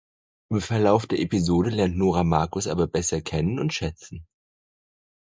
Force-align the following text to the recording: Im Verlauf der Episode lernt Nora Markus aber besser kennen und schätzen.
Im 0.49 0.61
Verlauf 0.61 1.05
der 1.05 1.19
Episode 1.19 1.69
lernt 1.69 1.95
Nora 1.95 2.23
Markus 2.23 2.65
aber 2.65 2.87
besser 2.87 3.21
kennen 3.21 3.59
und 3.59 3.71
schätzen. 3.71 4.25